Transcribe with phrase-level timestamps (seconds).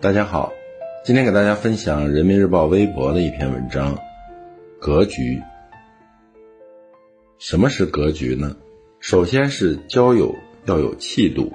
[0.00, 0.52] 大家好，
[1.04, 3.98] 今天给大家分享人民日报微博的一篇文章。
[4.78, 5.42] 格局，
[7.40, 8.54] 什么是格局呢？
[9.00, 10.36] 首先是交友
[10.66, 11.52] 要有气度。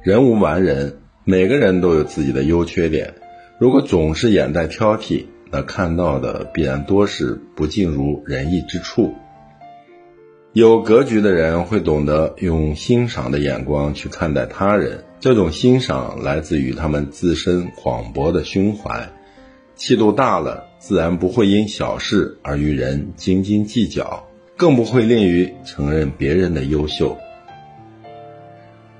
[0.00, 3.12] 人无完人，每个人都有自己的优缺点。
[3.58, 9.12] 如果总是眼带挑剔，那看到的必然多是不尽如人意之处。
[10.54, 15.02] 有格局的人会懂得用欣赏的眼光去看待他人。
[15.18, 19.08] 这种欣赏来自于他们自身广博的胸怀，
[19.76, 24.28] 气度大了，自然不会因小事而与人斤斤计较，
[24.58, 27.16] 更不会吝于承认别人的优秀。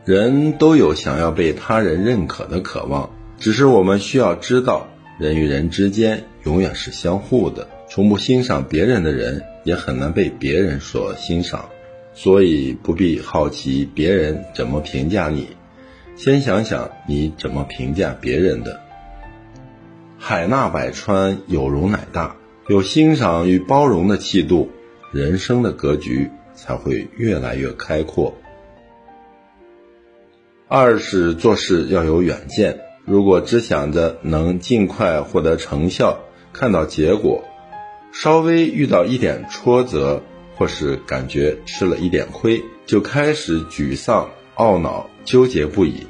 [0.06, 4.86] 人都有想要被他人认可的渴望，只是我们需要知道，
[5.18, 11.68] 人与人之间永远是相互的，从不欣赏别人的人，也很难被别人所欣赏，
[12.14, 15.48] 所以不必好奇别人怎么评价你。
[16.16, 18.80] 先想想你怎么评价别人的。
[20.18, 22.36] 海纳百川，有容乃大，
[22.68, 24.70] 有欣赏与包容的气度，
[25.10, 28.34] 人生的格局才会越来越开阔。
[30.68, 36.20] 二是做事要有远见，如果只想着能尽快获得成效，
[36.52, 37.44] 看到结果，
[38.12, 40.22] 稍微遇到一点挫折，
[40.56, 44.30] 或是感觉吃了一点亏，就开始沮丧。
[44.56, 46.06] 懊恼、纠结不已，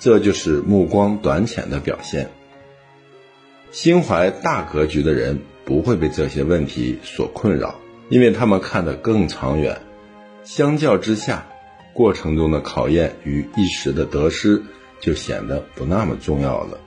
[0.00, 2.28] 这就是目光短浅的表现。
[3.70, 7.76] 心怀大格局的人不会被这些问题所困扰，
[8.08, 9.80] 因为他们看得更长远。
[10.42, 11.46] 相较之下，
[11.92, 14.60] 过程中的考验与一时的得失
[14.98, 16.78] 就显得不那么重要了。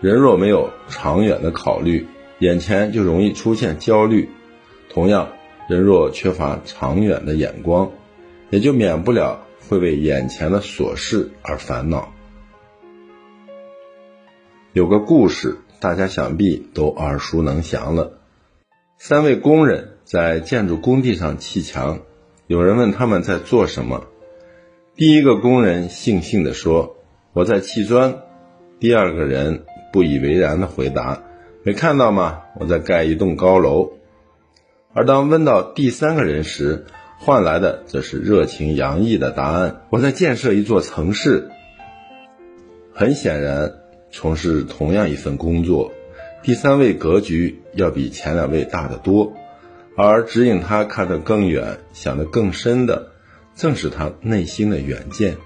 [0.00, 2.04] 人若没有长远的考虑，
[2.40, 4.26] 眼前就容易出现焦虑；
[4.92, 5.28] 同样，
[5.68, 7.92] 人若缺乏长远的眼光，
[8.50, 9.46] 也就免不了。
[9.68, 12.12] 会为眼前的琐事而烦恼。
[14.72, 18.18] 有个故事，大家想必都耳熟能详了。
[18.98, 22.00] 三位工人在建筑工地上砌墙，
[22.48, 24.08] 有人问他们在做什么。
[24.96, 26.96] 第一个工人悻悻地说
[27.32, 28.22] ：“我在砌砖。”
[28.80, 31.22] 第二个人不以为然地回答
[31.62, 32.42] ：“没看到吗？
[32.58, 33.92] 我在盖一栋高楼。”
[34.92, 36.86] 而当问到第三个人时，
[37.18, 39.82] 换来的则是热情洋溢的答案。
[39.90, 41.48] 我在建设一座城市。
[42.92, 43.72] 很显然，
[44.10, 45.92] 从事同样一份工作，
[46.42, 49.32] 第三位格局要比前两位大得多，
[49.96, 53.12] 而指引他看得更远、想得更深的，
[53.54, 55.36] 正是他内心的远见。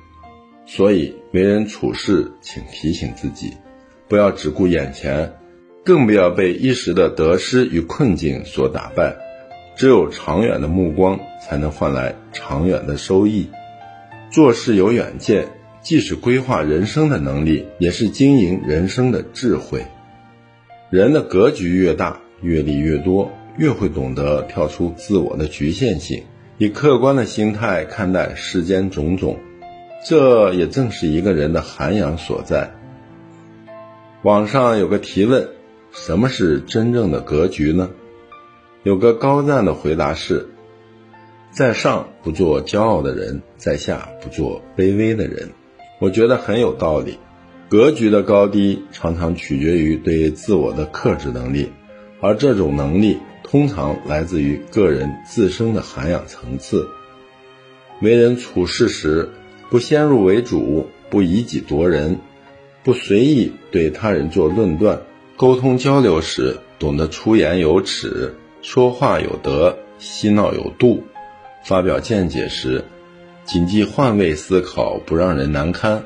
[0.64, 3.52] 所以，为人处事，请提醒自己，
[4.08, 5.34] 不要只顾眼前，
[5.84, 9.15] 更不要被一时的得失与困境所打败。
[9.77, 13.50] 只有长远的目光，才能换来长远的收益。
[14.31, 15.47] 做事有远见，
[15.83, 19.84] 既是规划人生的能力，也是经营人生的智慧。
[20.91, 26.23] 人的格局越大，阅历越多，越会懂得跳出自我的局限性，
[26.56, 29.37] 以客观的心态看待世间种种。
[30.06, 32.71] 这也正是一个人的涵养所在。
[34.23, 35.49] 网上有个提问：
[35.97, 37.88] 什么是真正的格局呢？
[38.82, 40.49] 有个高赞的回答是：
[41.53, 45.50] 在上不做骄傲的人，在下不做卑微的人。
[46.00, 47.19] 我觉得很有道理。
[47.69, 51.71] 格局的高低常常取决于对自我的克制能力，
[52.21, 56.88] 而这种能力通常来自于个人自身的涵养层次。
[58.03, 59.31] 为人处事时，
[59.71, 62.19] 不先入为主，不以己度人，
[62.82, 64.99] 不随意对他人做论断；
[65.37, 68.33] 沟通交流时，懂得出言有尺。
[68.62, 71.03] 说话有德，嬉闹有度，
[71.65, 72.84] 发表见解时，
[73.44, 76.00] 谨记换位思考，不让人难堪；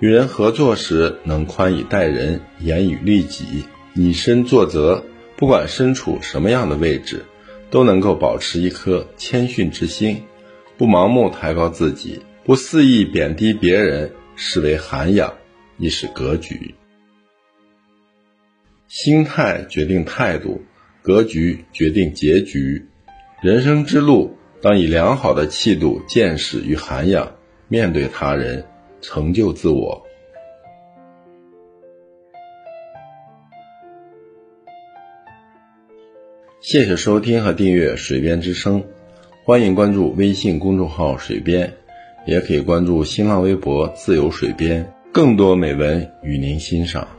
[0.00, 3.64] 与人合作时，能宽以待人，严以律己，
[3.94, 5.02] 以身作则。
[5.34, 7.24] 不管身处什么样的位置，
[7.70, 10.24] 都能够保持一颗谦逊之心，
[10.76, 15.32] 不盲目抬高自己，不肆意贬低别人，视为涵养，
[15.78, 16.74] 亦是格局。
[18.88, 20.60] 心态决定态度。
[21.00, 22.84] 格局决定结局，
[23.40, 27.32] 人生之路，当以良好的气度、见识与涵养
[27.68, 28.62] 面对他人，
[29.00, 30.04] 成就自我。
[36.60, 38.82] 谢谢收听和订阅《水边之声》，
[39.44, 41.72] 欢迎关注微信公众号“水边”，
[42.26, 47.17] 也可以关注新浪微博“自由水边”，更多美文与您欣赏。